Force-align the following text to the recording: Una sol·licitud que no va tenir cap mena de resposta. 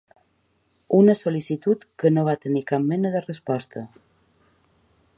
Una 0.99 1.15
sol·licitud 1.19 1.85
que 2.03 2.13
no 2.15 2.25
va 2.31 2.37
tenir 2.47 2.65
cap 2.73 2.91
mena 2.95 3.15
de 3.17 3.25
resposta. 3.29 3.89